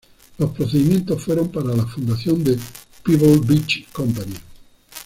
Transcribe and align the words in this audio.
Los 0.39 0.49
procedimientos 0.49 1.23
fueron 1.23 1.49
para 1.49 1.75
la 1.75 1.85
fundación 1.85 2.43
de 2.43 2.57
Pebble 3.05 3.37
Beach 3.47 3.87
Company. 3.91 4.33